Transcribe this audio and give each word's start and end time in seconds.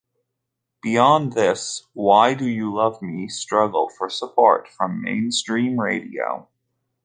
Beyond 0.81 1.33
this, 1.33 1.85
"Why 1.93 2.33
Do 2.33 2.47
You 2.47 2.73
Love 2.73 3.03
Me" 3.03 3.27
struggled 3.27 3.93
for 3.93 4.09
support 4.09 4.67
from 4.67 4.99
mainstream 5.03 5.79
radio. 5.79 6.47